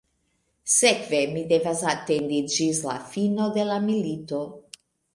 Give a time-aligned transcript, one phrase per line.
[0.75, 4.45] Sekve mi devas atendi ĝis la fino de la milito.